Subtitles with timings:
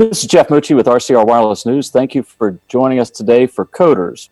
[0.00, 1.90] This is Jeff Mucci with RCR Wireless News.
[1.90, 4.30] Thank you for joining us today for Coders.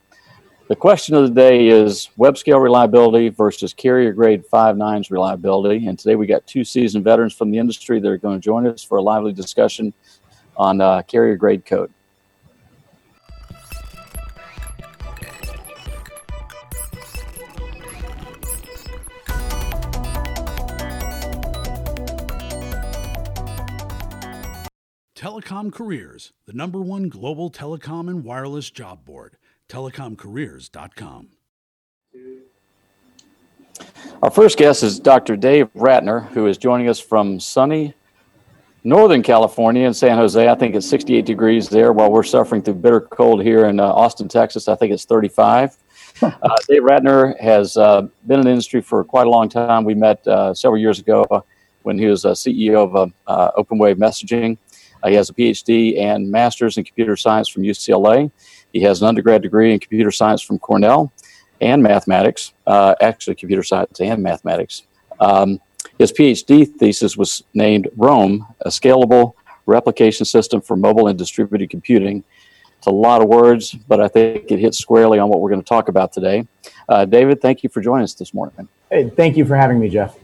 [0.71, 5.86] The question of the day is web scale reliability versus carrier grade 5.9's reliability.
[5.86, 8.66] And today we got two seasoned veterans from the industry that are going to join
[8.66, 9.92] us for a lively discussion
[10.56, 11.92] on uh, carrier grade code.
[25.38, 29.37] Telecom Careers, the number one global telecom and wireless job board.
[29.69, 31.29] TelecomCareers.com.
[34.20, 35.37] Our first guest is Dr.
[35.37, 37.95] Dave Ratner, who is joining us from sunny
[38.82, 40.48] Northern California in San Jose.
[40.48, 43.84] I think it's 68 degrees there while we're suffering through bitter cold here in uh,
[43.84, 44.66] Austin, Texas.
[44.66, 45.77] I think it's 35.
[46.20, 46.32] Uh,
[46.68, 49.84] Dave Ratner has uh, been in the industry for quite a long time.
[49.84, 51.45] We met uh, several years ago
[51.82, 54.59] when he was a CEO of uh, Openwave Messaging.
[55.02, 58.30] Uh, he has a PhD and master's in computer science from UCLA.
[58.73, 61.13] He has an undergrad degree in computer science from Cornell
[61.60, 64.84] and mathematics, uh, actually, computer science and mathematics.
[65.20, 65.60] Um,
[65.98, 69.34] his PhD thesis was named Roam, a scalable
[69.66, 72.24] replication system for mobile and distributed computing.
[72.78, 75.62] It's a lot of words, but I think it hits squarely on what we're going
[75.62, 76.46] to talk about today.
[76.88, 78.69] Uh, David, thank you for joining us this morning.
[78.88, 80.16] Hey, thank you for having me, Jeff.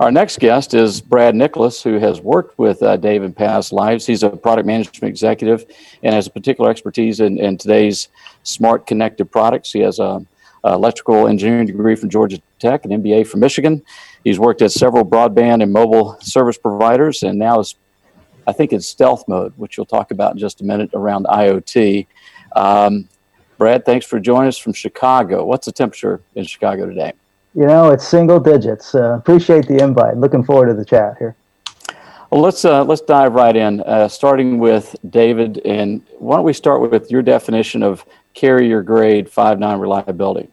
[0.00, 4.06] Our next guest is Brad Nicholas, who has worked with uh, Dave in past lives.
[4.06, 5.66] He's a product management executive
[6.02, 8.08] and has a particular expertise in, in today's
[8.42, 9.70] smart connected products.
[9.70, 10.24] He has a,
[10.64, 13.82] electrical engineering degree from Georgia Tech, an MBA from Michigan.
[14.24, 17.76] He's worked at several broadband and mobile service providers, and now is,
[18.46, 22.06] I think, in stealth mode, which we'll talk about in just a minute around IoT.
[22.56, 23.08] Um,
[23.58, 25.44] Brad, thanks for joining us from Chicago.
[25.44, 27.12] What's the temperature in Chicago today?
[27.54, 28.94] You know, it's single digits.
[28.94, 30.16] Uh, appreciate the invite.
[30.16, 31.34] Looking forward to the chat here.
[32.30, 35.60] Well, let's uh, let's dive right in, uh, starting with David.
[35.64, 40.48] And why don't we start with your definition of carrier grade five nine reliability?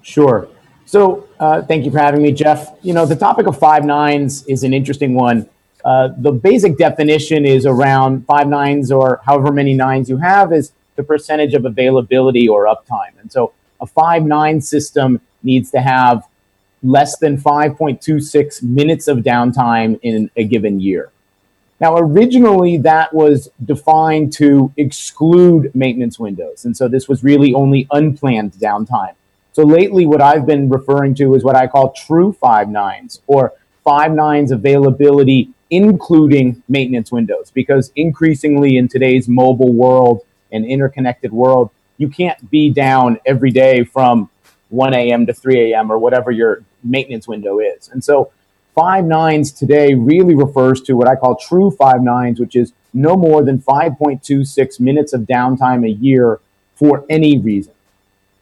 [0.00, 0.48] Sure.
[0.86, 2.70] So, uh, thank you for having me, Jeff.
[2.80, 5.46] You know, the topic of five nines is an interesting one.
[5.84, 10.72] Uh, the basic definition is around five nines or however many nines you have is
[10.96, 13.12] the percentage of availability or uptime.
[13.20, 13.52] And so,
[13.82, 16.26] a five nine system needs to have
[16.82, 21.10] less than 5.26 minutes of downtime in a given year.
[21.80, 26.64] Now, originally that was defined to exclude maintenance windows.
[26.64, 29.14] And so this was really only unplanned downtime.
[29.52, 33.52] So lately, what I've been referring to is what I call true five nines or
[33.84, 37.50] five nines availability, including maintenance windows.
[37.52, 40.20] Because increasingly in today's mobile world
[40.52, 44.30] and interconnected world, you can't be down every day from
[44.70, 45.26] 1 a.m.
[45.26, 45.90] to 3 a.m.
[45.90, 47.88] or whatever your maintenance window is.
[47.88, 48.32] And so
[48.74, 53.16] five nines today really refers to what I call true five nines, which is no
[53.16, 56.40] more than 5.26 minutes of downtime a year
[56.74, 57.72] for any reason.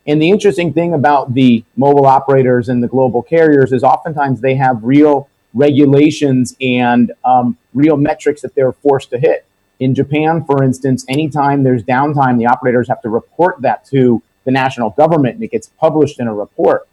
[0.06, 4.54] And the interesting thing about the mobile operators and the global carriers is oftentimes they
[4.54, 9.46] have real regulations and um, real metrics that they're forced to hit.
[9.80, 14.50] In Japan, for instance, anytime there's downtime, the operators have to report that to the
[14.50, 16.88] national government and it gets published in a report.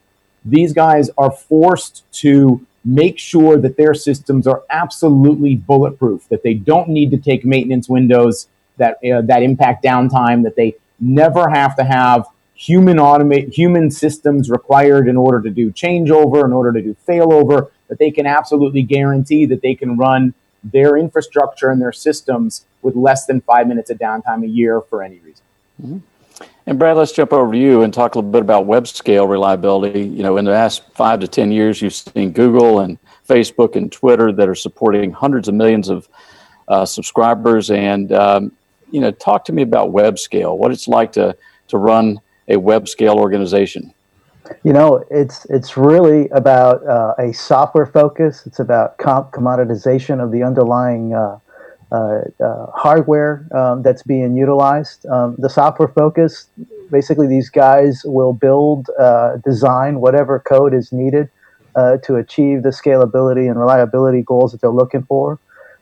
[0.45, 6.53] These guys are forced to make sure that their systems are absolutely bulletproof, that they
[6.53, 11.75] don't need to take maintenance windows that uh, that impact downtime, that they never have
[11.75, 16.81] to have human automate human systems required in order to do changeover, in order to
[16.81, 20.33] do failover, that they can absolutely guarantee that they can run
[20.63, 25.03] their infrastructure and their systems with less than five minutes of downtime a year for
[25.03, 25.43] any reason.
[25.81, 25.97] Mm-hmm.
[26.65, 29.27] And Brad, let's jump over to you and talk a little bit about web scale
[29.27, 30.01] reliability.
[30.01, 33.91] You know, in the last five to 10 years, you've seen Google and Facebook and
[33.91, 36.07] Twitter that are supporting hundreds of millions of
[36.69, 37.69] uh, subscribers.
[37.69, 38.51] And, um,
[38.91, 41.35] you know, talk to me about web scale, what it's like to,
[41.67, 43.93] to run a web scale organization.
[44.63, 48.45] You know, it's it's really about uh, a software focus.
[48.45, 51.39] It's about comp- commoditization of the underlying uh,
[52.75, 55.05] hardware um, that's being utilized.
[55.05, 56.47] Um, the software focus,
[56.91, 61.29] basically, these guys will build, uh, design whatever code is needed
[61.75, 65.39] to achieve the scalability and reliability goals that they're looking for.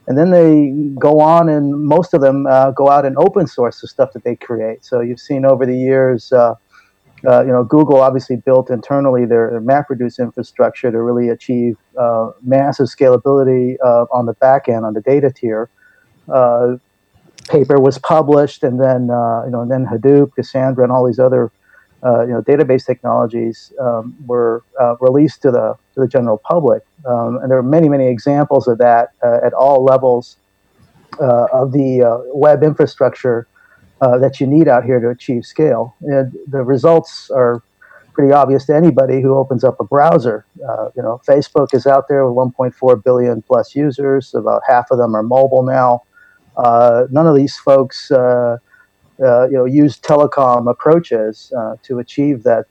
[0.08, 2.44] And then they go on, and most of them
[2.76, 4.84] go out and open source the stuff that they create.
[4.84, 6.32] So you've seen over the years.
[6.32, 12.32] Uh, you know, Google obviously built internally their, their MapReduce infrastructure to really achieve uh,
[12.42, 15.70] massive scalability uh, on the back end, on the data tier
[16.32, 16.78] uh,
[17.48, 21.20] paper was published, and then uh, you know, and then Hadoop, Cassandra, and all these
[21.20, 21.52] other
[22.04, 26.84] uh, you know database technologies um, were uh, released to the to the general public.
[27.06, 30.38] Um, and there are many many examples of that uh, at all levels
[31.20, 33.48] uh, of the web infrastructure
[34.00, 35.96] that you need out here to achieve scale.
[36.02, 37.62] And the results are
[38.14, 40.46] pretty obvious to anybody who opens up a browser.
[40.68, 44.34] Uh, you know, Facebook is out there with 1.4 billion plus users.
[44.34, 46.04] About half of them are mobile now.
[46.58, 48.58] Uh, none of these folks, uh,
[49.24, 51.54] uh you know, use telecom approaches
[51.84, 52.66] to achieve that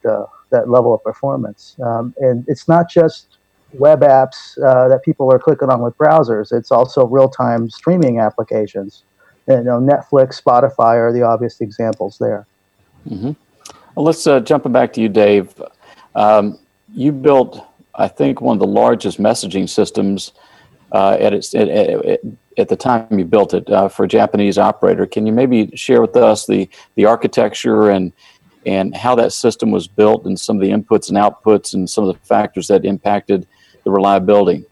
[0.51, 1.77] that level of performance.
[1.83, 3.39] Um, and it's not just
[3.75, 6.53] web apps that people are clicking on with browsers.
[6.53, 9.05] It's also real-time streaming applications.
[9.47, 12.47] You know, Netflix, Spotify are the obvious examples there.
[13.09, 13.33] Mm-hmm.
[13.95, 15.61] Well, let's uh, jump back to you, Dave.
[16.15, 16.59] Um,
[16.93, 20.33] you built, I think, one of the largest messaging systems
[20.93, 22.21] uh, at, its, at, at,
[22.59, 25.07] at, the time you built it uh, for a Japanese operator.
[25.07, 28.13] Can you maybe share with us the, the architecture and
[28.67, 32.07] and how that system was built and some of the inputs and outputs and some
[32.07, 33.47] of the factors that impacted
[33.85, 34.67] the reliability?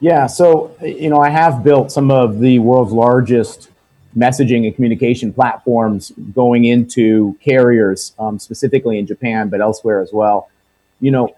[0.00, 3.70] Yeah, so you know, I have built some of the world's largest
[4.16, 10.50] messaging and communication platforms going into carriers, um, specifically in Japan, but elsewhere as well.
[11.00, 11.36] You know,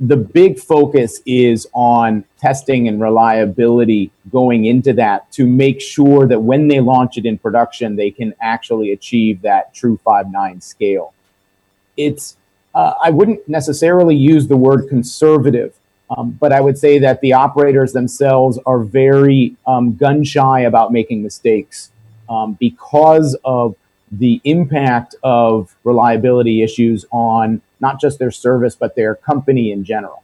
[0.00, 6.40] the big focus is on testing and reliability going into that to make sure that
[6.40, 11.12] when they launch it in production, they can actually achieve that true five nine scale.
[11.98, 12.38] It's,
[12.74, 15.74] uh, I wouldn't necessarily use the word conservative,
[16.16, 20.92] um, but I would say that the operators themselves are very um, gun shy about
[20.92, 21.90] making mistakes
[22.30, 23.76] um, because of
[24.10, 30.22] the impact of reliability issues on not just their service, but their company in general.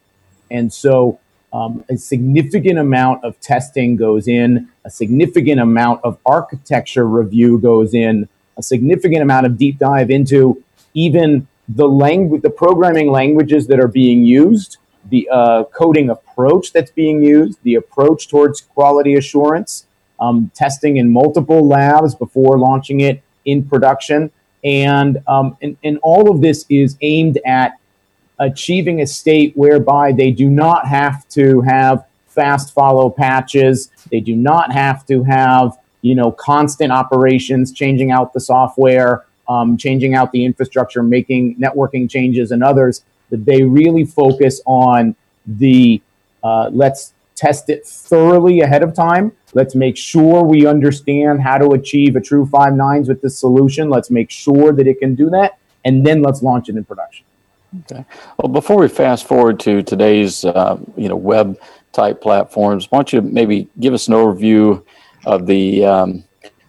[0.49, 1.19] And so
[1.53, 7.93] um, a significant amount of testing goes in, a significant amount of architecture review goes
[7.93, 8.27] in,
[8.57, 10.63] a significant amount of deep dive into
[10.93, 14.77] even the language, the programming languages that are being used,
[15.09, 19.85] the uh, coding approach that's being used, the approach towards quality assurance,
[20.19, 24.31] um, testing in multiple labs before launching it in production.
[24.67, 27.79] And, um, and, and all of this is aimed at
[28.37, 33.89] achieving a state whereby they do not have to have fast follow patches.
[34.11, 39.77] They do not have to have, you know, constant operations, changing out the software, um,
[39.77, 43.05] changing out the infrastructure, making networking changes and others.
[43.29, 45.15] That they really focus on
[45.45, 46.01] the
[46.43, 49.31] uh, let's test it thoroughly ahead of time.
[49.53, 53.89] Let's make sure we understand how to achieve a true five nines with this solution.
[53.89, 57.25] Let's make sure that it can do that, and then let's launch it in production.
[57.81, 58.03] Okay.
[58.37, 61.57] Well, before we fast forward to today's uh, you know web
[61.93, 64.83] type platforms, why don't you maybe give us an overview
[65.25, 66.23] of the um,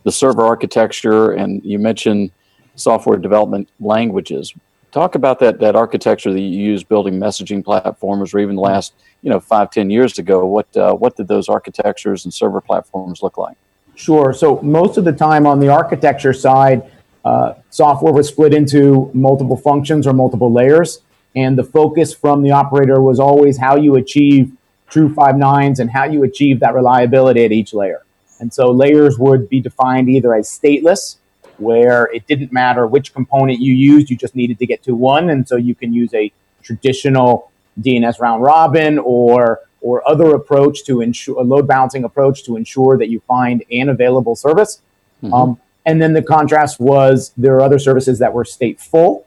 [0.05, 1.33] the server architecture?
[1.33, 2.31] And you mentioned
[2.77, 4.55] software development languages.
[4.91, 8.95] Talk about that that architecture that you use building messaging platforms, or even the last
[9.23, 10.47] you know five ten years ago.
[10.47, 13.57] What uh, what did those architectures and server platforms look like?
[13.97, 14.33] Sure.
[14.33, 16.91] So most of the time on the architecture side,
[17.25, 21.01] uh, software was split into multiple functions or multiple layers,
[21.37, 24.53] and the focus from the operator was always how you achieve
[24.89, 28.03] true five nines and how you achieve that reliability at each layer.
[28.41, 31.17] And so layers would be defined either as stateless,
[31.59, 35.31] where it didn't matter which component you used, you just needed to get to one.
[35.31, 36.33] And so you can use a
[36.63, 37.51] traditional
[37.81, 42.99] DNS round robin or or other approach to ensure a load balancing approach to ensure
[42.99, 44.83] that you find an available service.
[45.23, 45.33] Mm-hmm.
[45.33, 49.25] Um, and then the contrast was there are other services that were stateful,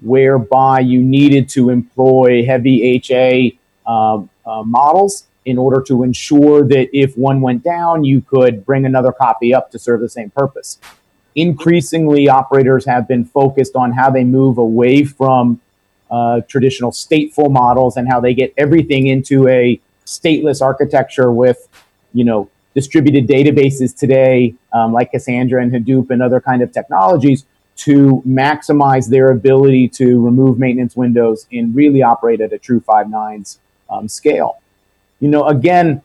[0.00, 6.88] whereby you needed to employ heavy HA um, uh, models in order to ensure that
[6.92, 10.78] if one went down, you could bring another copy up to serve the same purpose
[11.34, 15.60] increasingly operators have been focused on how they move away from
[16.10, 21.68] uh, traditional stateful models and how they get everything into a stateless architecture with
[22.12, 27.46] you know distributed databases today um, like cassandra and hadoop and other kind of technologies
[27.76, 33.10] to maximize their ability to remove maintenance windows and really operate at a true five
[33.10, 33.58] nines
[33.90, 34.60] um, scale.
[35.20, 36.02] You know again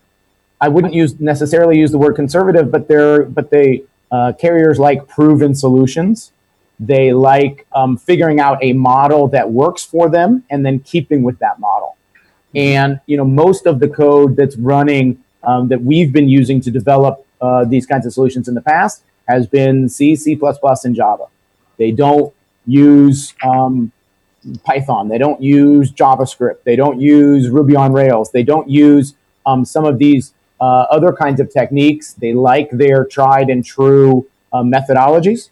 [0.62, 5.08] i wouldn't use necessarily use the word conservative but they're but they uh, carriers like
[5.08, 6.32] proven solutions.
[6.80, 11.40] They like um, figuring out a model that works for them and then keeping with
[11.40, 11.98] that model.
[12.56, 16.72] And you know, most of the code that's running um, that we've been using to
[16.72, 20.40] develop uh, these kinds of solutions in the past has been C, C++,
[20.84, 21.26] and Java.
[21.78, 22.34] They don't
[22.66, 23.92] use um,
[24.64, 25.08] Python.
[25.08, 26.64] They don't use JavaScript.
[26.64, 28.32] They don't use Ruby on Rails.
[28.32, 32.14] They don't use um, some of these uh, other kinds of techniques.
[32.14, 35.50] They like their tried and true uh, methodologies,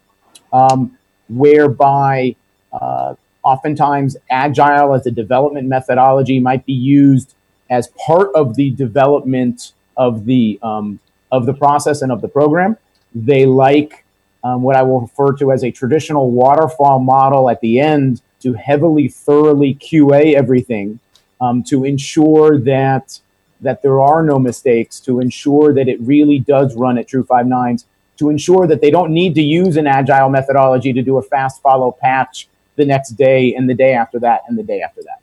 [0.51, 0.97] um,
[1.29, 2.35] whereby
[2.73, 7.35] uh, oftentimes agile as a development methodology might be used
[7.69, 10.99] as part of the development of the um,
[11.31, 12.77] of the process and of the program.
[13.13, 14.05] They like
[14.43, 18.53] um, what I will refer to as a traditional waterfall model at the end to
[18.53, 20.99] heavily, thoroughly QA everything
[21.41, 23.19] um, to ensure that
[23.61, 27.47] that there are no mistakes, to ensure that it really does run at true five
[27.47, 27.85] nines,
[28.17, 31.61] to ensure that they don't need to use an agile methodology to do a fast
[31.61, 35.21] follow patch the next day and the day after that and the day after that.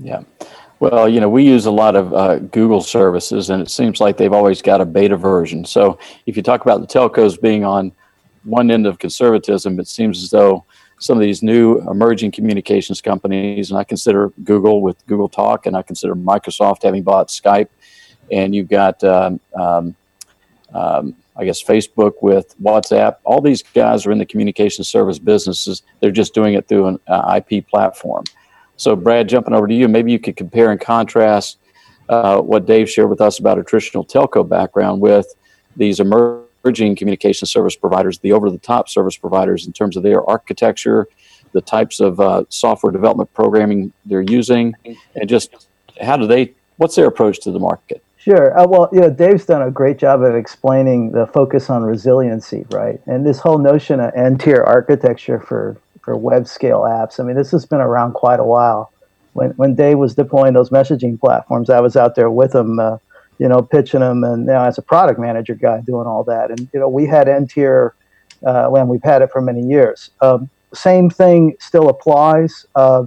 [0.00, 0.22] Yeah.
[0.80, 4.16] Well, you know, we use a lot of uh, Google services, and it seems like
[4.16, 5.64] they've always got a beta version.
[5.64, 7.92] So if you talk about the telcos being on
[8.44, 10.64] one end of conservatism, it seems as though
[11.00, 15.74] some of these new emerging communications companies, and I consider Google with Google Talk, and
[15.74, 17.68] I consider Microsoft having bought Skype,
[18.30, 19.96] and you've got, um, um,
[20.74, 23.16] um, I guess, Facebook with WhatsApp.
[23.24, 25.82] All these guys are in the communication service businesses.
[26.00, 28.24] They're just doing it through an uh, IP platform.
[28.76, 31.58] So, Brad, jumping over to you, maybe you could compare and contrast
[32.10, 35.34] uh, what Dave shared with us about a traditional telco background with
[35.76, 40.02] these emerging emerging communication service providers, the over the top service providers, in terms of
[40.02, 41.08] their architecture,
[41.52, 44.74] the types of uh, software development programming they're using,
[45.14, 45.68] and just
[46.00, 48.02] how do they, what's their approach to the market?
[48.18, 48.58] Sure.
[48.58, 52.66] Uh, well, you know, Dave's done a great job of explaining the focus on resiliency,
[52.70, 53.00] right?
[53.06, 57.18] And this whole notion of n-tier architecture for, for web scale apps.
[57.18, 58.92] I mean, this has been around quite a while.
[59.32, 62.98] When, when Dave was deploying those messaging platforms, I was out there with him uh,
[63.40, 66.50] you know, pitching them, and now as a product manager guy doing all that.
[66.50, 67.94] And you know, we had N tier
[68.44, 70.10] uh, when we've had it for many years.
[70.20, 72.66] Um, same thing still applies.
[72.76, 73.06] Uh,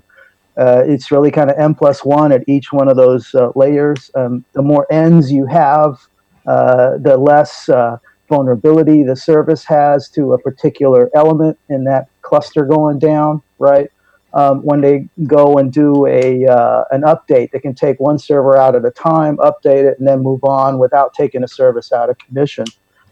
[0.57, 4.09] uh, it's really kind of n plus one at each one of those uh, layers.
[4.15, 5.99] Um, the more ends you have,
[6.47, 7.97] uh, the less uh,
[8.27, 13.91] vulnerability the service has to a particular element in that cluster going down, right?
[14.33, 17.51] Um, when they go and do a uh, an update.
[17.51, 20.79] They can take one server out at a time, update it, and then move on
[20.79, 22.65] without taking a service out of commission.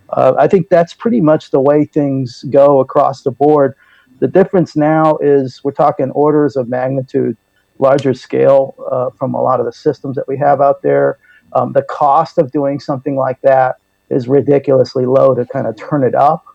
[0.09, 3.75] Uh, I think that's pretty much the way things go across the board.
[4.19, 7.37] The difference now is we're talking orders of magnitude
[7.79, 11.17] larger scale uh, from a lot of the systems that we have out there.
[11.53, 13.77] Um, the cost of doing something like that
[14.09, 16.45] is ridiculously low to kind of turn it up,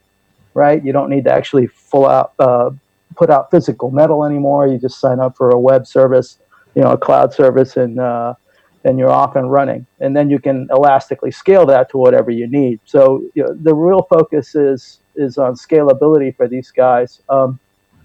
[0.55, 0.83] right?
[0.85, 2.71] You don't need to actually full out uh,
[3.17, 4.67] put out physical metal anymore.
[4.67, 6.39] You just sign up for a web service,
[6.75, 8.35] you know, a cloud service, and uh,
[8.85, 9.87] and you're off and running.
[10.01, 12.81] And then you can elastically scale that to whatever you need.
[12.85, 17.21] So you know, the real focus is is on scalability for these guys.
[17.29, 17.59] Um,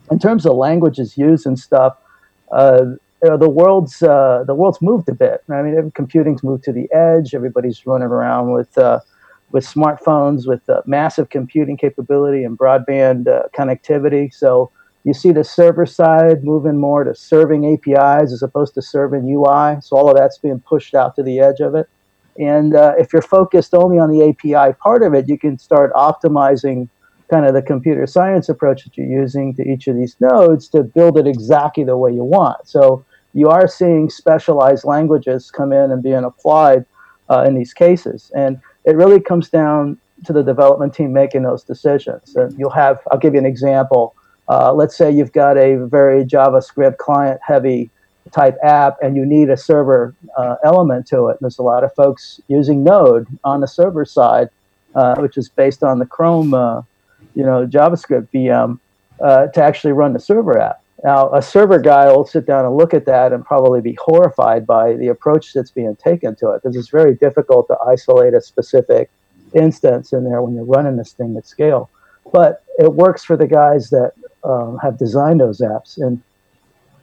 [0.10, 1.98] in terms of languages used and stuff,
[2.52, 2.82] uh,
[3.24, 5.44] you know, the world's uh, the world's moved a bit.
[5.50, 7.36] I mean, computing's moved to the edge.
[7.36, 9.00] Everybody's running around with uh,
[9.52, 14.34] with smartphones with uh, massive computing capability and broadband uh, connectivity.
[14.34, 14.72] So
[15.04, 19.82] you see the server side moving more to serving APIs as opposed to serving UI.
[19.82, 21.90] So all of that's being pushed out to the edge of it.
[22.40, 25.92] And uh, if you're focused only on the API part of it, you can start
[25.94, 26.88] optimizing
[27.30, 30.84] kind of the computer science approach that you're using to each of these nodes to
[30.84, 32.68] build it exactly the way you want.
[32.68, 36.86] So you are seeing specialized languages come in and being applied
[37.30, 38.32] uh, in these cases.
[38.36, 42.36] And it really comes down to the development team making those decisions.
[42.36, 44.14] And you'll have, I'll give you an example
[44.50, 47.90] uh, let's say you've got a very JavaScript client heavy
[48.32, 51.38] type app and you need a server uh, element to it.
[51.42, 54.50] There's a lot of folks using Node on the server side,
[54.96, 56.82] uh, which is based on the Chrome, uh,
[57.36, 58.80] you know, JavaScript VM
[59.22, 60.82] uh, to actually run the server app.
[61.04, 64.68] Now, a server guy will sit down and look at that and probably be horrified
[64.68, 68.42] by the approach that's being taken to it because it's very difficult to isolate a
[68.42, 69.10] specific
[69.54, 71.90] instance in there when you're running this thing at scale.
[72.32, 75.98] But it works for the guys that um, have designed those apps.
[75.98, 76.22] And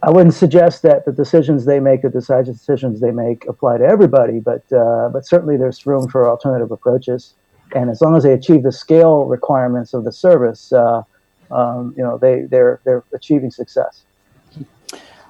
[0.03, 4.39] I wouldn't suggest that the decisions they make, the decisions they make, apply to everybody,
[4.39, 7.35] but uh, but certainly there's room for alternative approaches.
[7.75, 11.03] And as long as they achieve the scale requirements of the service, uh,
[11.51, 14.05] um, you know, they they're they're achieving success.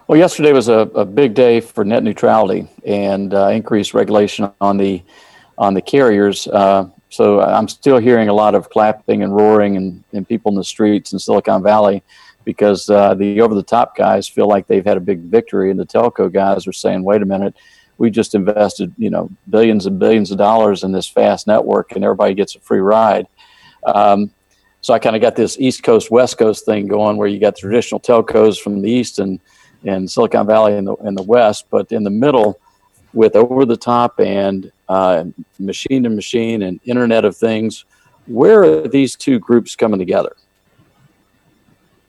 [0.06, 4.76] Well, yesterday was a, a big day for net neutrality and uh, increased regulation on
[4.76, 5.02] the
[5.56, 6.46] on the carriers.
[6.46, 10.56] Uh, so I'm still hearing a lot of clapping and roaring and, and people in
[10.56, 12.02] the streets in Silicon Valley
[12.44, 15.78] because uh, the over the top guys feel like they've had a big victory, and
[15.78, 17.54] the telco guys are saying, wait a minute,
[17.98, 22.04] we just invested you know billions and billions of dollars in this fast network, and
[22.04, 23.26] everybody gets a free ride.
[23.84, 24.30] Um,
[24.80, 27.56] so I kind of got this East Coast West Coast thing going, where you got
[27.56, 29.40] traditional telcos from the east and
[29.84, 32.58] and Silicon Valley in the in the west, but in the middle
[33.12, 35.24] with over the top and uh,
[35.58, 37.84] machine to machine and Internet of Things.
[38.26, 40.36] Where are these two groups coming together?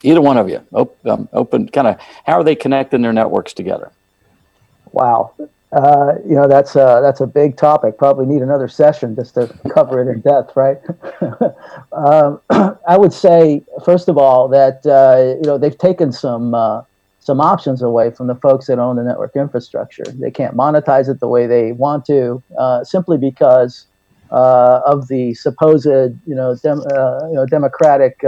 [0.04, 3.54] Either one of you, open, um, open kind of, how are they connecting their networks
[3.54, 3.92] together?
[4.92, 5.34] Wow.
[5.72, 7.98] Uh, you know, that's a, that's a big topic.
[7.98, 10.80] Probably need another session just to cover it in depth, right?
[11.92, 12.42] um,
[12.88, 16.82] I would say, first of all, that uh, you know they've taken some uh,
[17.20, 20.04] some options away from the folks that own the network infrastructure.
[20.20, 23.86] They can't monetize it the way they want to, uh, simply because
[24.32, 28.20] uh, of the supposed, you know, dem- uh, you know democratic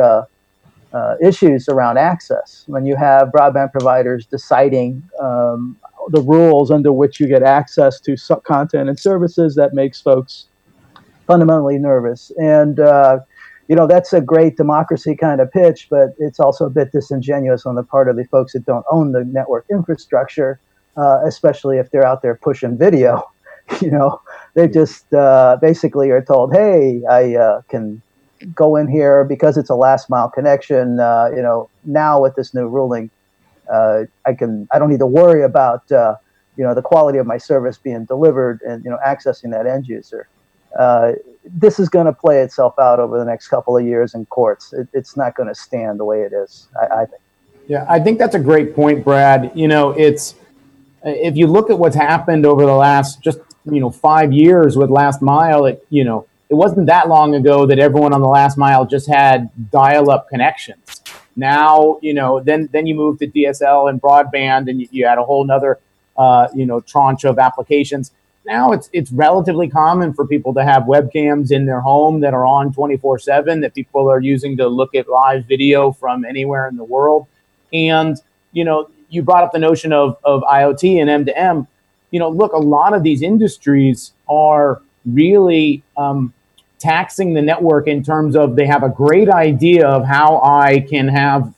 [1.21, 2.63] issues around access.
[2.67, 5.77] When you have broadband providers deciding um,
[6.09, 10.47] the rules under which you get access to content and services that makes folks
[11.27, 12.31] fundamentally nervous.
[12.37, 13.19] And, uh,
[13.67, 17.65] you know, that's a great democracy kind of pitch, but it's also a bit disingenuous
[17.65, 20.59] on the part of the folks that don't own the network infrastructure,
[20.97, 23.27] uh, especially if they're out there pushing video.
[23.79, 24.19] You know,
[24.53, 28.01] they just uh, basically are told, hey, I uh, can
[28.53, 30.99] go in here because it's a last mile connection.
[30.99, 33.09] Uh, you know, now with this new ruling,
[33.71, 36.15] uh, I can I don't need to worry about uh,
[36.57, 39.87] you know the quality of my service being delivered and you know accessing that end
[39.87, 40.27] user.
[40.77, 41.13] Uh,
[41.45, 44.73] this is going to play itself out over the next couple of years in courts.
[44.73, 46.67] It, it's not going to stand the way it is.
[46.79, 47.21] I, I think.
[47.67, 49.51] Yeah, I think that's a great point, Brad.
[49.55, 50.35] You know, it's
[51.03, 54.89] if you look at what's happened over the last just you know five years with
[54.89, 58.57] last mile, it you know it wasn't that long ago that everyone on the last
[58.57, 61.01] mile just had dial-up connections.
[61.35, 65.17] Now, you know, then then you move to DSL and broadband, and you, you had
[65.17, 65.79] a whole nother,
[66.17, 68.11] uh, you know, tranche of applications.
[68.45, 72.45] Now it's it's relatively common for people to have webcams in their home that are
[72.45, 76.83] on 24/7 that people are using to look at live video from anywhere in the
[76.83, 77.27] world.
[77.71, 78.19] And
[78.51, 81.67] you know, you brought up the notion of of IoT and M2M.
[82.09, 86.33] You know, look, a lot of these industries are really um,
[86.79, 91.07] taxing the network in terms of they have a great idea of how I can
[91.07, 91.53] have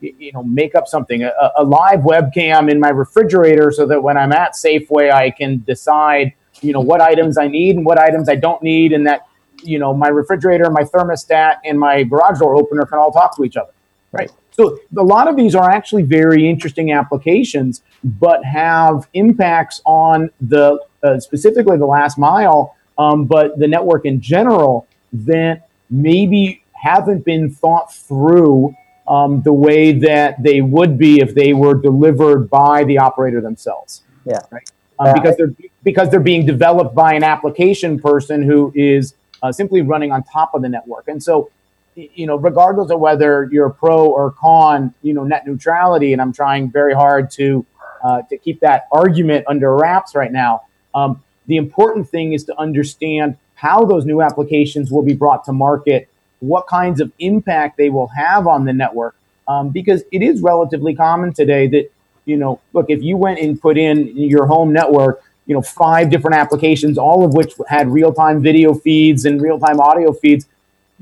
[0.00, 4.16] you know make up something a, a, live webcam in my refrigerator so that when
[4.16, 8.28] I'm at Safeway I can decide you know what items I need and what items
[8.28, 9.26] I don't need and that
[9.62, 13.44] you know my refrigerator my thermostat and my garage door opener can all talk to
[13.44, 13.72] each other.
[14.10, 14.30] Right.
[14.52, 20.78] So a lot of these are actually very interesting applications but have impacts on the
[21.02, 27.50] uh, specifically the last mile um, but the network in general that maybe haven't been
[27.50, 28.74] thought through
[29.08, 34.02] um, the way that they would be if they were delivered by the operator themselves.
[34.24, 34.40] Yeah.
[34.50, 34.70] Right.
[35.00, 39.80] Um, because they're because they're being developed by an application person who is uh, simply
[39.80, 41.08] running on top of the network.
[41.08, 41.50] And so,
[41.94, 46.32] you know, regardless of whether you're pro or con, you know, net neutrality, and I'm
[46.32, 47.64] trying very hard to
[48.02, 50.62] uh, to keep that argument under wraps right now.
[50.94, 55.52] Um, the important thing is to understand how those new applications will be brought to
[55.52, 56.08] market,
[56.40, 59.14] what kinds of impact they will have on the network.
[59.46, 61.90] Um, because it is relatively common today that,
[62.26, 66.10] you know, look, if you went and put in your home network, you know, five
[66.10, 70.46] different applications, all of which had real time video feeds and real time audio feeds,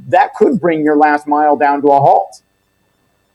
[0.09, 2.41] that could bring your last mile down to a halt.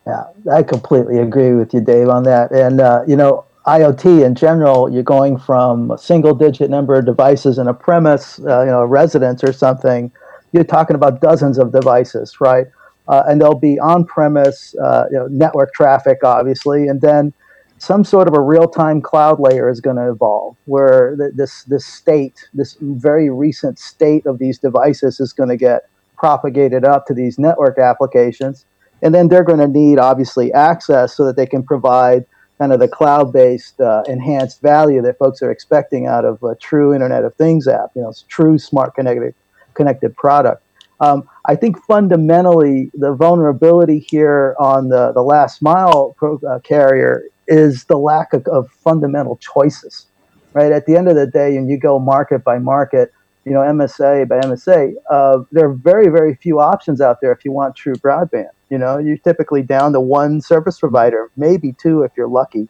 [0.08, 2.52] Yeah, I completely agree with you, Dave, on that.
[2.52, 7.06] And, uh, you know, IoT in general, you're going from a single digit number of
[7.06, 10.12] devices in a premise, uh, you know, a residence or something.
[10.52, 12.68] You're talking about dozens of devices, right?
[13.08, 17.34] Uh, and there'll be on premise uh, you know, network traffic, obviously, and then
[17.78, 21.64] some sort of a real time cloud layer is going to evolve where th- this,
[21.64, 27.08] this state, this very recent state of these devices is going to get propagated up
[27.08, 28.66] to these network applications.
[29.02, 32.26] And then they're going to need, obviously, access so that they can provide
[32.60, 36.94] kind of the cloud-based uh, enhanced value that folks are expecting out of a true
[36.94, 37.90] Internet of Things app.
[37.96, 39.34] You know, true smart connected
[39.82, 40.63] connected product.
[41.00, 47.24] Um, I think fundamentally the vulnerability here on the, the last mile pro, uh, carrier
[47.48, 50.06] is the lack of, of, fundamental choices,
[50.54, 50.72] right?
[50.72, 53.12] At the end of the day, when you go market by market,
[53.46, 57.44] you know, MSA by MSA, uh, there are very, very few options out there if
[57.44, 58.50] you want true broadband.
[58.70, 62.70] You know, you're typically down to one service provider, maybe two if you're lucky,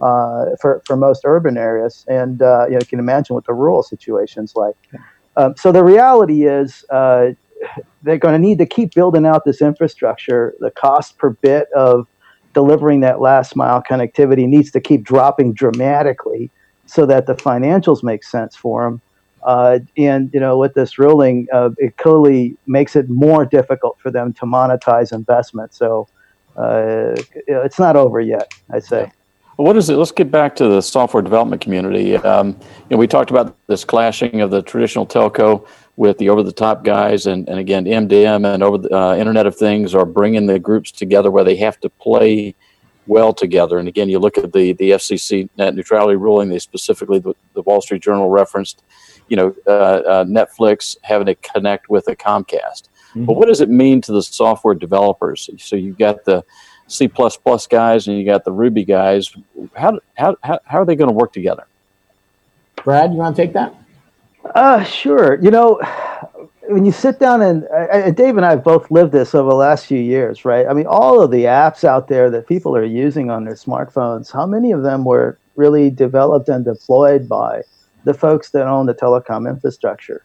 [0.00, 2.04] uh, for for most urban areas.
[2.08, 4.76] And uh, you know, you can imagine what the rural situation's like.
[5.38, 7.30] Um, so the reality is, uh,
[8.02, 10.54] they're going to need to keep building out this infrastructure.
[10.60, 12.06] The cost per bit of
[12.54, 16.50] delivering that last mile connectivity needs to keep dropping dramatically
[16.86, 19.00] so that the financials make sense for them.
[19.44, 24.10] Uh, and you know, with this ruling, uh, it clearly makes it more difficult for
[24.10, 25.72] them to monetize investment.
[25.72, 26.08] So
[26.56, 27.14] uh,
[27.46, 29.12] it's not over yet, I'd say.
[29.58, 29.96] Well, what is it?
[29.96, 32.14] Let's get back to the software development community.
[32.16, 35.66] Um, you know, we talked about this clashing of the traditional telco
[35.96, 39.96] with the over-the-top guys, and, and again, MDM and over the uh, Internet of Things
[39.96, 42.54] are bringing the groups together where they have to play
[43.08, 43.80] well together.
[43.80, 46.50] And again, you look at the the FCC net neutrality ruling.
[46.50, 48.84] They specifically the, the Wall Street Journal referenced,
[49.26, 52.84] you know, uh, uh, Netflix having to connect with a Comcast.
[53.10, 53.24] Mm-hmm.
[53.24, 55.50] But what does it mean to the software developers?
[55.58, 56.44] So you've got the
[56.88, 59.34] C++ plus guys and you got the Ruby guys.
[59.74, 61.66] How how how, how are they going to work together?
[62.84, 63.74] Brad, you want to take that?
[64.54, 65.38] Uh, sure.
[65.42, 65.80] You know,
[66.68, 69.56] when you sit down and uh, Dave and I have both lived this over the
[69.56, 70.66] last few years, right?
[70.66, 74.32] I mean, all of the apps out there that people are using on their smartphones,
[74.32, 77.62] how many of them were really developed and deployed by
[78.04, 80.24] the folks that own the telecom infrastructure?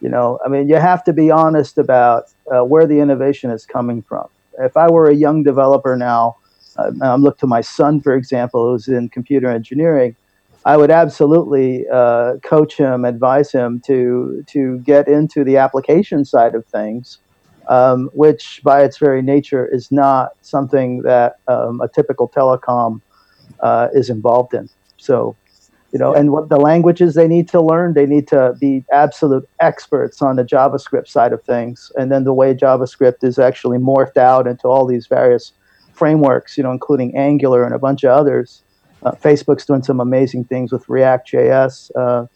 [0.00, 3.64] You know, I mean, you have to be honest about uh, where the innovation is
[3.64, 4.28] coming from.
[4.58, 6.36] If I were a young developer now,
[6.76, 10.16] uh, I'm look to my son, for example, who's in computer engineering
[10.64, 16.54] I would absolutely uh, coach him, advise him to to get into the application side
[16.54, 17.18] of things,
[17.68, 23.00] um, which by its very nature is not something that um, a typical telecom
[23.60, 24.68] uh, is involved in.
[24.98, 25.36] So,
[25.92, 29.48] you know, and what the languages they need to learn, they need to be absolute
[29.60, 34.16] experts on the JavaScript side of things, and then the way JavaScript is actually morphed
[34.16, 35.52] out into all these various
[35.92, 38.62] frameworks, you know, including Angular and a bunch of others
[39.04, 41.90] uh, Facebook's doing some amazing things with React.js.
[41.96, 42.26] Uh,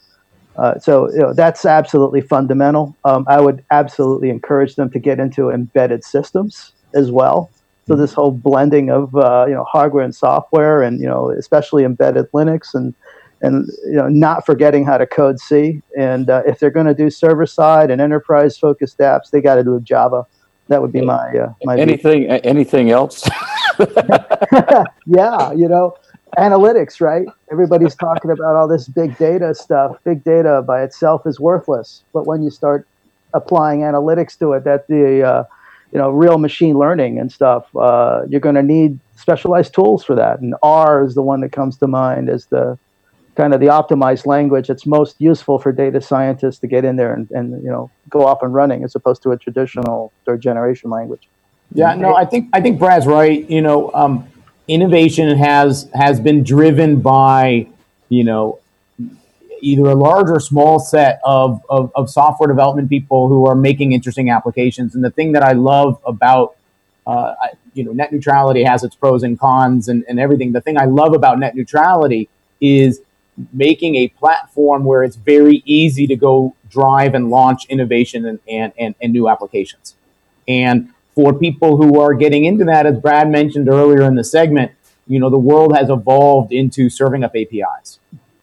[0.56, 2.96] uh, so you know, that's absolutely fundamental.
[3.04, 7.50] Um, I would absolutely encourage them to get into embedded systems as well.
[7.86, 11.84] So this whole blending of uh, you know hardware and software, and you know especially
[11.84, 12.94] embedded Linux, and
[13.46, 15.80] and you know not forgetting how to code C.
[15.96, 19.54] And uh, if they're going to do server side and enterprise focused apps, they got
[19.54, 20.26] to do Java.
[20.68, 22.40] That would be my uh, my anything view.
[22.42, 23.28] anything else.
[25.06, 25.94] yeah, you know,
[26.38, 27.26] analytics, right?
[27.52, 29.96] Everybody's talking about all this big data stuff.
[30.04, 32.86] Big data by itself is worthless, but when you start
[33.32, 35.44] applying analytics to it, that the uh,
[35.92, 40.16] you know real machine learning and stuff, uh, you're going to need specialized tools for
[40.16, 40.40] that.
[40.40, 42.76] And R is the one that comes to mind as the
[43.36, 47.12] kind of the optimized language that's most useful for data scientists to get in there
[47.12, 50.90] and, and you know go off and running as opposed to a traditional third generation
[50.90, 51.28] language.
[51.74, 53.48] Yeah, no, I think I think Brad's right.
[53.48, 54.26] You know, um,
[54.68, 57.68] innovation has has been driven by
[58.08, 58.60] you know
[59.60, 63.92] either a large or small set of, of, of, software development people who are making
[63.92, 64.94] interesting applications.
[64.94, 66.56] And the thing that I love about,
[67.06, 67.34] uh,
[67.74, 70.52] you know, net neutrality has its pros and cons and, and everything.
[70.52, 72.28] The thing I love about net neutrality
[72.60, 73.00] is
[73.52, 78.72] making a platform where it's very easy to go drive and launch innovation and, and,
[78.78, 79.94] and, and new applications.
[80.48, 84.72] And for people who are getting into that, as Brad mentioned earlier in the segment,
[85.06, 87.98] you know, the world has evolved into serving up APIs.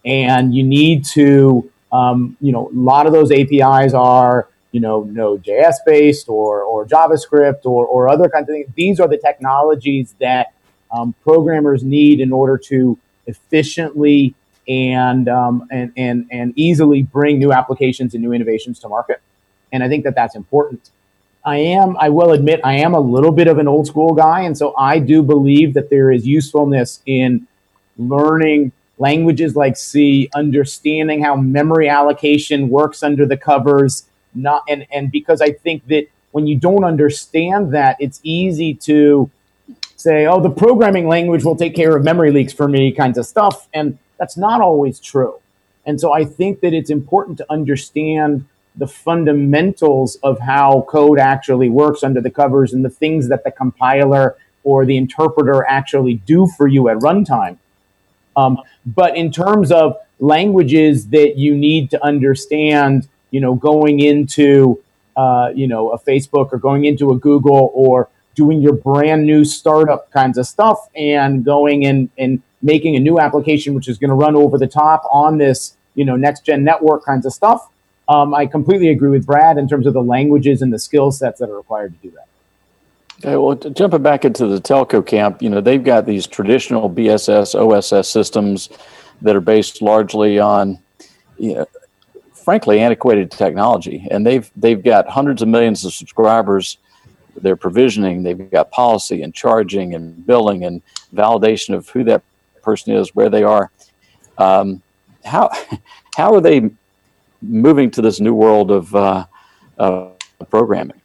[0.06, 5.04] And you need to, um, you know, a lot of those APIs are, you know,
[5.04, 8.68] Node.js based or, or JavaScript or, or other kinds of things.
[8.76, 10.54] These are the technologies that
[10.92, 14.36] um, programmers need in order to efficiently
[14.68, 19.22] and, um, and, and, and easily bring new applications and new innovations to market.
[19.72, 20.90] And I think that that's important.
[21.46, 24.42] I am, I will admit, I am a little bit of an old school guy.
[24.42, 27.48] And so I do believe that there is usefulness in
[27.98, 34.06] learning languages like C, understanding how memory allocation works under the covers.
[34.34, 39.30] Not, and, and because I think that when you don't understand that, it's easy to
[39.96, 43.26] say, oh, the programming language will take care of memory leaks for me, kinds of
[43.26, 43.68] stuff.
[43.74, 45.36] And that's not always true.
[45.86, 51.68] And so I think that it's important to understand the fundamentals of how code actually
[51.68, 56.48] works under the covers and the things that the compiler or the interpreter actually do
[56.56, 57.58] for you at runtime.
[58.38, 64.82] Um, but in terms of languages that you need to understand, you know, going into,
[65.18, 69.44] uh, you know, a Facebook or going into a Google or doing your brand new
[69.44, 74.10] startup kinds of stuff and going and, and making a new application which is going
[74.10, 77.70] to run over the top on this, you know, next gen network kinds of stuff
[78.08, 81.40] um, I completely agree with Brad in terms of the languages and the skill sets
[81.40, 82.28] that are required to do that.
[83.20, 87.56] Okay, well, jumping back into the telco camp, you know, they've got these traditional BSS,
[87.56, 88.70] OSS systems
[89.22, 90.80] that are based largely on,
[91.38, 91.68] you know,
[92.34, 94.06] frankly, antiquated technology.
[94.12, 96.78] And they've, they've got hundreds of millions of subscribers.
[97.38, 100.82] They're provisioning, they've got policy and charging and billing and
[101.16, 102.22] validation of who that
[102.64, 103.72] person is, where they are.
[104.38, 104.82] Um,
[105.24, 105.52] how,
[106.16, 106.70] how are they
[107.44, 109.26] moving to this new world of uh,
[109.78, 110.10] uh,
[110.50, 111.00] programming.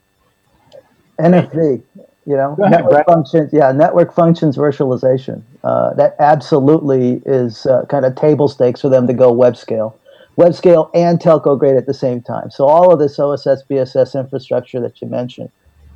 [1.18, 1.82] NFV,
[2.26, 3.50] you know, network functions.
[3.52, 5.42] Yeah, network functions virtualization.
[5.64, 9.98] Uh, that absolutely is uh, kind of table stakes for them to go web scale,
[10.36, 12.50] web scale and telco grade at the same time.
[12.50, 15.50] So all of this OSS BSS infrastructure that you mentioned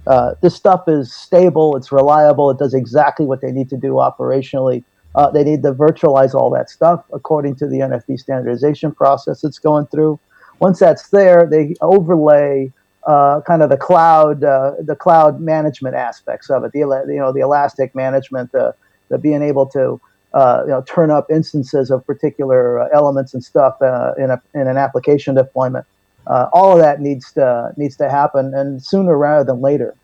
[0.05, 3.93] Uh, this stuff is stable, it's reliable, it does exactly what they need to do
[4.03, 4.83] operationally.
[5.15, 9.59] Uh, they need to virtualize all that stuff according to the NFV standardization process it's
[9.59, 10.19] going through.
[10.59, 12.73] Once that's there, they overlay
[13.07, 16.73] uh, kind of the cloud, uh, the cloud management aspects of it.
[16.73, 18.75] The you know the elastic management, the
[19.09, 20.01] the being able to
[20.35, 24.41] uh, you know turn up instances of particular uh, elements and stuff uh, in a
[24.55, 25.85] in an application deployment.
[26.27, 29.95] All of that needs to needs to happen, and sooner rather than later.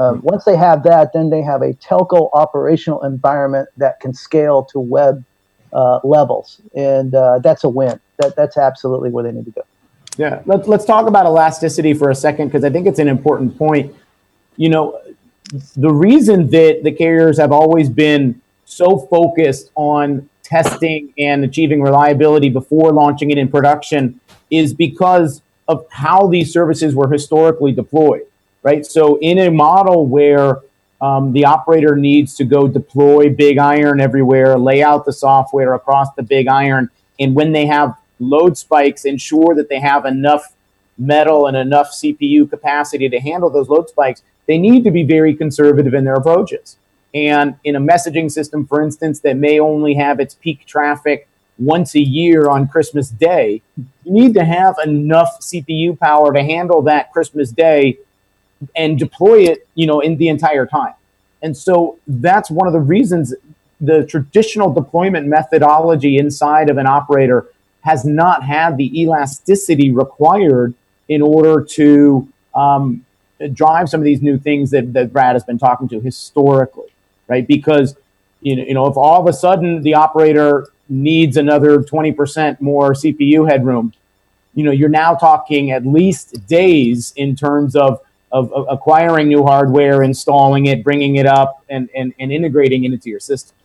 [0.00, 0.26] Um, hmm.
[0.26, 4.80] once they have that, then they have a telco operational environment that can scale to
[4.80, 5.24] web
[5.72, 8.00] uh, levels, and uh, that's a win.
[8.18, 9.62] That that's absolutely where they need to go.
[10.16, 13.56] Yeah, let's let's talk about elasticity for a second because I think it's an important
[13.58, 13.94] point.
[14.56, 15.00] You know,
[15.76, 22.48] the reason that the carriers have always been so focused on testing and achieving reliability
[22.48, 28.22] before launching it in production is because of how these services were historically deployed,
[28.62, 28.84] right?
[28.84, 30.60] So in a model where
[31.00, 36.08] um, the operator needs to go deploy big iron everywhere, lay out the software across
[36.14, 40.54] the big iron, and when they have load spikes, ensure that they have enough
[40.98, 45.34] metal and enough CPU capacity to handle those load spikes, they need to be very
[45.34, 46.76] conservative in their approaches.
[47.14, 51.26] And in a messaging system, for instance, that may only have its peak traffic
[51.58, 56.82] once a year on Christmas Day, you need to have enough CPU power to handle
[56.82, 57.98] that Christmas Day
[58.74, 60.94] and deploy it, you know, in the entire time.
[61.42, 63.34] And so that's one of the reasons
[63.80, 67.46] the traditional deployment methodology inside of an operator
[67.82, 70.74] has not had the elasticity required
[71.08, 73.04] in order to um,
[73.54, 76.92] drive some of these new things that, that Brad has been talking to historically,
[77.26, 77.46] right?
[77.46, 77.96] Because
[78.42, 82.92] you know, you know, if all of a sudden the operator needs another 20% more
[82.92, 83.92] CPU headroom,
[84.54, 88.00] you know, you're now talking at least days in terms of,
[88.32, 92.92] of, of acquiring new hardware, installing it, bringing it up, and, and, and integrating it
[92.92, 93.56] into your system.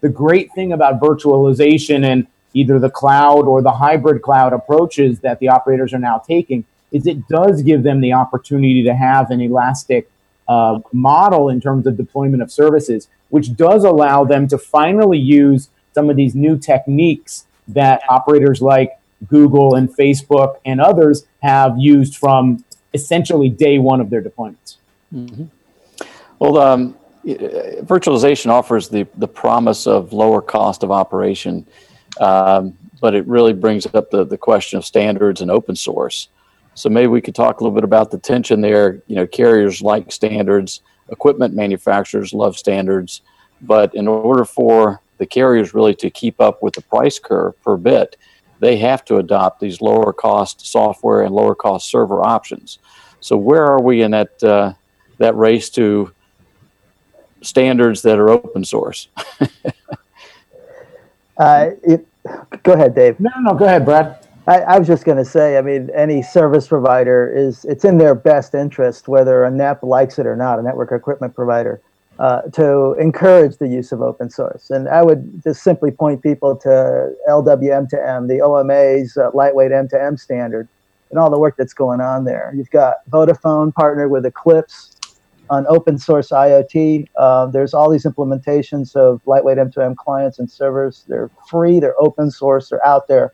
[0.00, 5.38] The great thing about virtualization and either the cloud or the hybrid cloud approaches that
[5.38, 9.40] the operators are now taking is it does give them the opportunity to have an
[9.40, 10.10] elastic
[10.48, 15.70] uh, model in terms of deployment of services, which does allow them to finally use
[15.94, 18.98] some of these new techniques that operators like
[19.28, 24.76] Google and Facebook and others have used from essentially day one of their deployments.
[25.14, 25.44] Mm-hmm.
[26.38, 31.66] Well, um, virtualization offers the, the promise of lower cost of operation
[32.20, 36.28] um, but it really brings up the, the question of standards and open source.
[36.74, 39.02] So maybe we could talk a little bit about the tension there.
[39.06, 43.22] You know, carriers like standards, equipment manufacturers love standards,
[43.60, 47.76] but in order for the carriers really to keep up with the price curve per
[47.76, 48.16] bit,
[48.62, 52.78] they have to adopt these lower cost software and lower cost server options.
[53.18, 54.74] So where are we in that uh,
[55.18, 56.12] that race to
[57.42, 59.08] standards that are open source?
[61.38, 62.06] Uh, it,
[62.62, 63.18] go ahead, Dave.
[63.18, 64.28] No, no, no, go ahead, Brad.
[64.46, 67.96] I, I was just going to say, I mean, any service provider is, it's in
[67.98, 71.80] their best interest, whether a NEP likes it or not, a network equipment provider,
[72.22, 74.70] uh, to encourage the use of open source.
[74.70, 80.68] And I would just simply point people to LWM2M, the OMA's uh, lightweight M2M standard,
[81.10, 82.52] and all the work that's going on there.
[82.54, 84.96] You've got Vodafone partnered with Eclipse
[85.50, 87.08] on open source IoT.
[87.16, 91.04] Uh, there's all these implementations of lightweight M2M clients and servers.
[91.08, 93.32] They're free, they're open source, they're out there.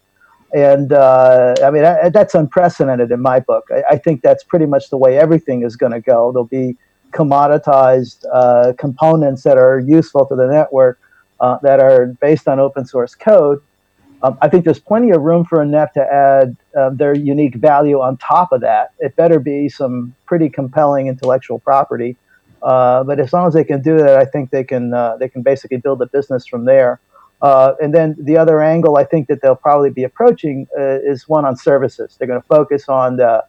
[0.55, 3.67] And uh, I mean, I, that's unprecedented in my book.
[3.71, 6.33] I, I, think that's pretty much the way everything is going to go.
[6.33, 6.75] There'll be
[7.13, 10.99] commoditized uh, components that are useful to the network
[11.41, 13.61] uh, that are based on open source code.
[14.23, 17.55] Um, I think there's plenty of room for a NEP to add uh, their unique
[17.55, 18.91] value on top of that.
[18.99, 22.17] It better be some pretty compelling intellectual property.
[22.61, 25.29] Uh, but as long as they can do that, I think they can uh, they
[25.29, 27.01] can basically build a business from there.
[27.41, 31.29] Uh, and then the other angle I think that they'll probably be approaching uh, is
[31.29, 32.17] one on services.
[32.19, 33.45] They're going to focus on the,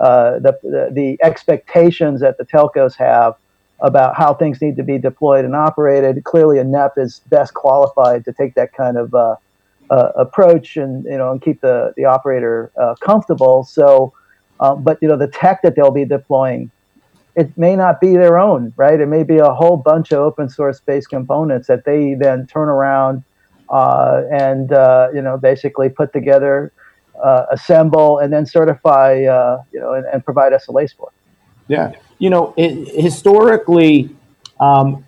[0.00, 0.58] uh, the,
[0.92, 3.34] the expectations that the telcos have
[3.80, 6.22] about how things need to be deployed and operated.
[6.24, 9.36] Clearly, a NEP is best qualified to take that kind of uh,
[10.16, 13.64] approach and you know and keep the the operator uh, comfortable.
[13.64, 14.12] So,
[14.60, 16.70] uh, but you know the tech that they'll be deploying,
[17.36, 18.98] it may not be their own, right?
[18.98, 22.68] It may be a whole bunch of open source based components that they then turn
[22.68, 23.24] around
[23.68, 26.72] uh, and uh, you know basically put together,
[27.22, 29.14] uh, assemble, and then certify,
[29.72, 31.10] you know, and, and, provide SLAs for.
[31.68, 34.14] Yeah, you know, it, historically.
[34.60, 35.04] Um,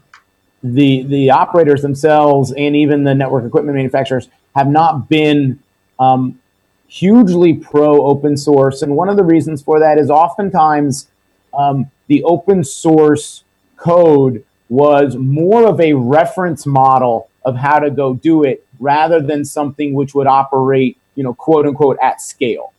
[0.62, 5.60] the the operators themselves and even the network equipment manufacturers have not been
[5.98, 6.40] um,
[6.88, 8.82] hugely pro open source.
[8.82, 11.08] And one of the reasons for that is oftentimes
[11.54, 13.44] um, the open source
[13.76, 19.44] code was more of a reference model of how to go do it rather than
[19.44, 22.72] something which would operate, you know, quote unquote at scale.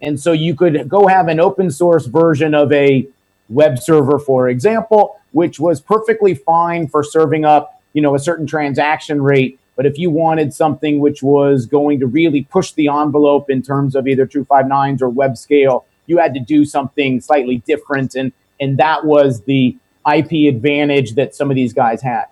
[0.00, 3.06] And so you could go have an open source version of a
[3.48, 8.46] web server, for example, which was perfectly fine for serving up, you know, a certain
[8.46, 9.58] transaction rate.
[9.74, 13.94] But if you wanted something which was going to really push the envelope in terms
[13.94, 18.14] of either 259s or web scale, you had to do something slightly different.
[18.14, 19.76] And, and that was the
[20.12, 22.26] IP advantage that some of these guys had.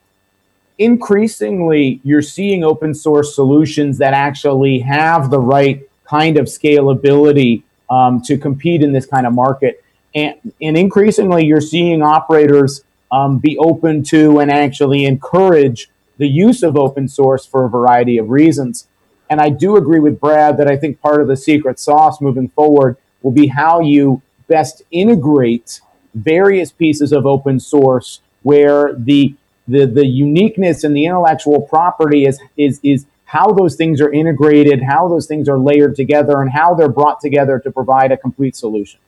[0.79, 8.21] Increasingly, you're seeing open source solutions that actually have the right kind of scalability um,
[8.23, 9.83] to compete in this kind of market.
[10.15, 16.63] And, and increasingly, you're seeing operators um, be open to and actually encourage the use
[16.63, 18.87] of open source for a variety of reasons.
[19.29, 22.49] And I do agree with Brad that I think part of the secret sauce moving
[22.49, 25.81] forward will be how you best integrate
[26.15, 29.35] various pieces of open source where the
[29.69, 34.83] the, the uniqueness and the intellectual property is, is, is how those things are integrated,
[34.83, 38.55] how those things are layered together, and how they're brought together to provide a complete
[38.57, 39.01] solution.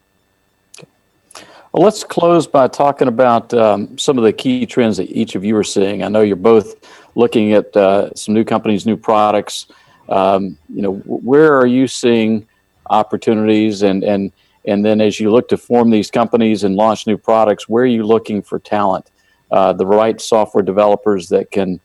[1.72, 5.44] Well, let's close by talking about um, some of the key trends that each of
[5.44, 6.02] you are seeing.
[6.02, 6.76] I know you're both
[7.14, 9.66] looking at uh, some new companies, new products.
[10.08, 12.48] Um, you know, where are you seeing
[12.88, 14.32] opportunities, and and
[14.64, 17.86] and then as you look to form these companies and launch new products, where are
[17.86, 19.10] you looking for talent,
[19.50, 21.80] uh, the right software developers that can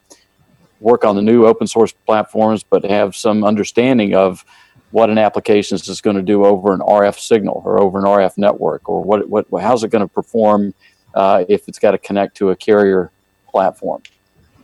[0.79, 4.45] work on the new open source platforms, but have some understanding of
[4.91, 8.37] what an application is going to do over an RF signal or over an RF
[8.37, 10.73] network, or what, what how's it going to perform
[11.15, 13.11] uh, if it's got to connect to a carrier
[13.49, 14.03] platform.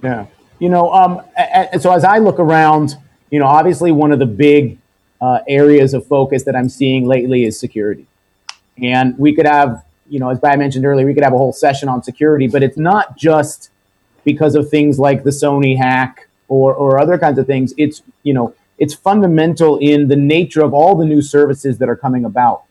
[0.04, 0.28] Yeah,
[0.60, 1.22] you know, um,
[1.80, 2.96] so as I look around,
[3.32, 4.78] you know, obviously one of the big
[5.20, 8.06] uh, areas of focus that I'm seeing lately is security,
[8.78, 11.54] and we could have, you know, as I mentioned earlier, we could have a whole
[11.54, 13.70] session on security, but it's not just
[14.24, 17.74] because of things like the Sony hack or, or other kinds of things.
[17.78, 21.96] It's, you know, it's fundamental in the nature of all the new services that are
[21.96, 22.64] coming about.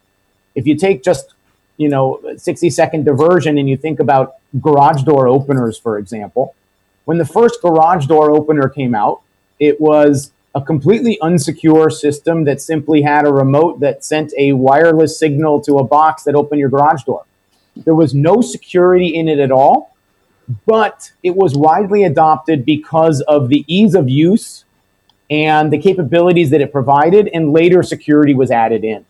[0.54, 1.34] If you take just,
[1.76, 6.54] you know, 60 second diversion and you think about garage door openers, for example,
[7.04, 9.22] when the first garage door opener came out,
[9.58, 15.18] it was a completely unsecure system that simply had a remote that sent a wireless
[15.18, 17.24] signal to a box that opened your garage door.
[17.76, 19.94] There was no security in it at all
[20.66, 24.64] but it was widely adopted because of the ease of use
[25.30, 29.04] and the capabilities that it provided, and later security was added in.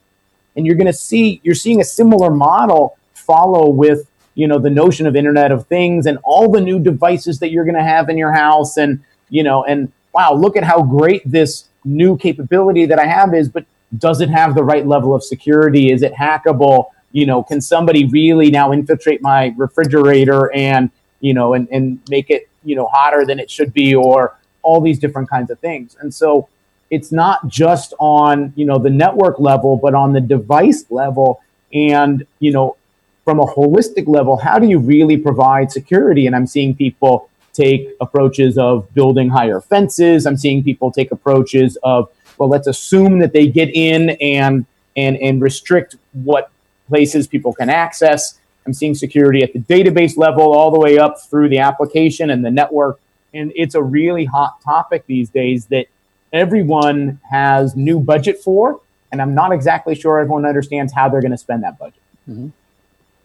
[0.56, 4.70] And you're going to see you're seeing a similar model follow with you know the
[4.70, 8.08] notion of Internet of Things and all the new devices that you're going to have
[8.08, 12.86] in your house, and you know, and wow, look at how great this new capability
[12.86, 13.64] that I have is, but
[13.96, 15.90] does it have the right level of security?
[15.90, 16.86] Is it hackable?
[17.12, 20.90] You know, can somebody really now infiltrate my refrigerator and
[21.20, 24.80] you know, and, and make it, you know, hotter than it should be or all
[24.80, 25.96] these different kinds of things.
[26.00, 26.48] And so
[26.90, 31.42] it's not just on, you know, the network level, but on the device level
[31.72, 32.76] and, you know,
[33.24, 36.26] from a holistic level, how do you really provide security?
[36.26, 37.27] And I'm seeing people
[37.58, 40.26] take approaches of building higher fences.
[40.26, 44.64] I'm seeing people take approaches of, well, let's assume that they get in and
[44.96, 46.50] and and restrict what
[46.88, 48.38] places people can access.
[48.66, 52.44] I'm seeing security at the database level all the way up through the application and
[52.44, 53.00] the network.
[53.34, 55.86] And it's a really hot topic these days that
[56.32, 58.80] everyone has new budget for.
[59.10, 62.02] And I'm not exactly sure everyone understands how they're going to spend that budget.
[62.28, 62.48] Mm-hmm.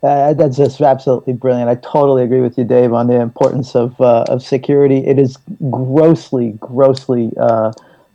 [0.04, 1.70] Uh, that's just absolutely brilliant.
[1.70, 4.98] I totally agree with you, Dave, on the importance of uh, of security.
[4.98, 5.38] It is
[5.72, 7.72] grossly, grossly uh,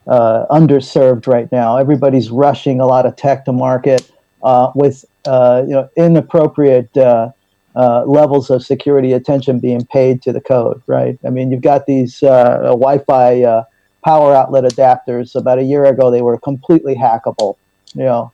[0.07, 1.79] uh underserved right now.
[1.79, 4.11] Everybody's rushing a lot of tech to market
[4.43, 6.95] uh, with uh, you know inappropriate
[7.75, 11.19] levels of security attention being paid to the code, right?
[11.25, 13.65] I mean, you've got these Wi-Fi
[14.05, 15.35] power outlet adapters.
[15.35, 17.57] About a year ago, they were completely hackable.
[17.95, 18.33] You know,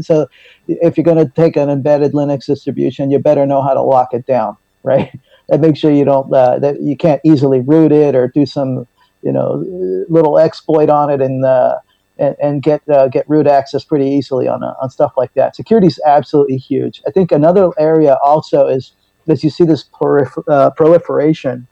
[0.00, 0.26] so
[0.68, 4.12] if you're going to take an embedded Linux distribution, you better know how to lock
[4.12, 5.12] it down, right?
[5.48, 8.86] and make sure you don't that you can't easily root it or do some
[9.22, 9.64] you know
[10.08, 11.44] little exploit on it and
[12.18, 15.54] and, and get uh, get root access pretty easily on uh, on stuff like that.
[15.54, 17.02] Security is absolutely huge.
[17.06, 18.92] I think another area also is
[19.28, 19.84] as you see this
[20.48, 21.66] uh, proliferation,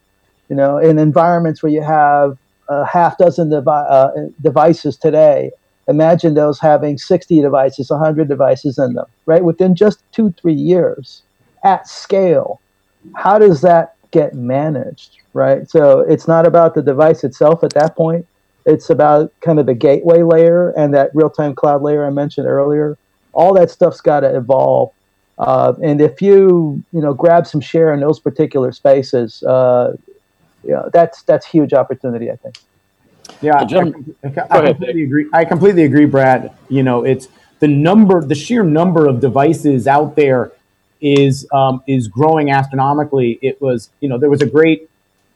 [0.49, 2.37] you know, in environments where you have
[2.67, 4.09] a half dozen devi- uh,
[4.41, 5.51] devices today.
[5.87, 9.43] Imagine those having 60 devices, 100 devices in them, right?
[9.43, 11.23] Within just two, three years
[11.63, 12.61] at scale.
[13.15, 15.69] How does that get managed, right?
[15.69, 18.25] So it's not about the device itself at that point
[18.65, 22.47] it's about kind of the gateway layer and that real time cloud layer I mentioned
[22.47, 22.97] earlier.
[23.31, 24.89] All that stuff's got to evolve.
[25.37, 29.93] Uh, and if you you know grab some share in those particular spaces, uh,
[30.63, 32.55] you know, that's that's huge opportunity, I think.
[33.41, 33.63] Yeah, I,
[34.23, 35.27] I, I completely agree.
[35.33, 36.51] I completely agree, Brad.
[36.69, 37.27] You know, it's
[37.59, 40.51] the number, the sheer number of devices out there
[41.01, 43.39] is um, is growing astronomically.
[43.41, 44.89] It was, you know, there was a great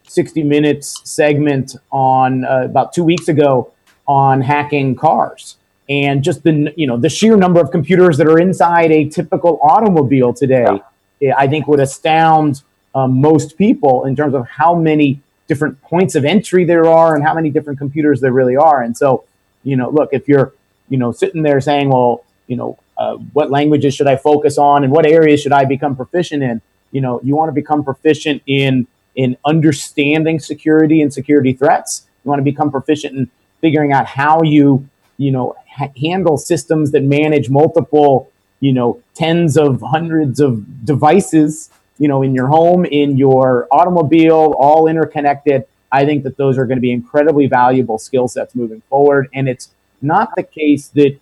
[0.10, 3.72] 60 minutes segment on uh, about two weeks ago
[4.08, 8.40] on hacking cars and just the you know the sheer number of computers that are
[8.40, 10.82] inside a typical automobile today
[11.20, 11.34] yeah.
[11.38, 12.64] i think would astound
[12.96, 17.24] um, most people in terms of how many different points of entry there are and
[17.26, 18.82] how many different computers there really are.
[18.82, 19.26] And so
[19.64, 20.54] you know look if you're
[20.88, 24.84] you know sitting there saying well you know uh, what languages should i focus on
[24.84, 26.62] and what areas should i become proficient in?
[26.92, 32.08] You know you want to become proficient in in understanding security and security threats.
[32.24, 33.30] You want to become proficient in
[33.60, 34.88] figuring out how you
[35.18, 41.70] you know ha- handle systems that manage multiple you know tens of hundreds of devices
[42.00, 46.66] you know in your home in your automobile all interconnected i think that those are
[46.66, 49.70] going to be incredibly valuable skill sets moving forward and it's
[50.02, 51.18] not the case that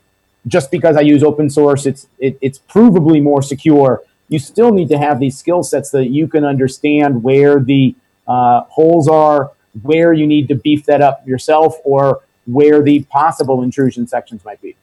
[0.47, 4.89] just because i use open source it's it, it's provably more secure you still need
[4.89, 7.95] to have these skill sets that you can understand where the
[8.27, 9.51] uh, holes are
[9.83, 14.61] where you need to beef that up yourself or where the possible intrusion sections might
[14.61, 14.75] be.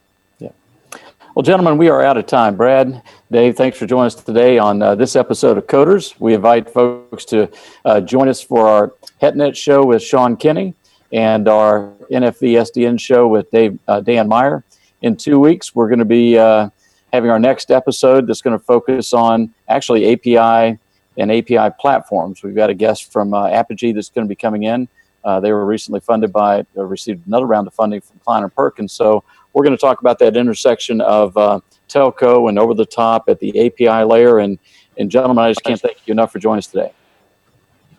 [1.35, 2.55] Well, gentlemen, we are out of time.
[2.55, 6.17] Brad, Dave, thanks for joining us today on uh, this episode of Coders.
[6.17, 7.51] We invite folks to
[7.83, 10.75] uh, join us for our HetNet show with Sean Kinney
[11.11, 14.63] and our NFV SDN show with Dave uh, Dan Meyer.
[15.01, 16.69] In two weeks, we're going to be uh,
[17.11, 20.79] having our next episode that's going to focus on actually API
[21.17, 22.43] and API platforms.
[22.43, 24.87] We've got a guest from uh, Apigee that's going to be coming in
[25.25, 28.93] uh, they were recently funded by, uh, received another round of funding from Kleiner Perkins.
[28.93, 29.23] So
[29.53, 31.59] we're going to talk about that intersection of uh,
[31.89, 34.39] telco and over the top at the API layer.
[34.39, 34.59] And,
[34.97, 36.91] and gentlemen, I just can't thank you enough for joining us today.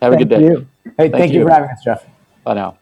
[0.01, 0.41] Have thank a good day.
[0.41, 0.67] You.
[0.85, 1.39] Hey, thank, thank you.
[1.39, 2.05] you for having us, Jeff.
[2.43, 2.77] Bye now.